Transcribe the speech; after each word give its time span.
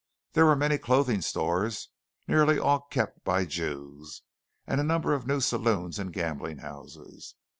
There 0.33 0.47
were 0.47 0.55
many 0.55 0.79
clothing 0.79 1.21
stores, 1.21 1.89
nearly 2.27 2.57
all 2.57 2.87
kept 2.89 3.23
by 3.23 3.45
Jews, 3.45 4.23
and 4.65 4.81
a 4.81 4.83
number 4.83 5.13
of 5.13 5.27
new 5.27 5.39
saloons 5.41 5.99
and 5.99 6.11
gambling 6.11 6.57
houses. 6.57 7.35